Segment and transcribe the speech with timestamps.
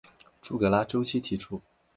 [0.41, 1.61] 朱格拉周期提出。